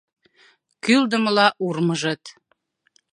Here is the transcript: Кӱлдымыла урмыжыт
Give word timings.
Кӱлдымыла 0.83 1.47
урмыжыт 1.65 2.23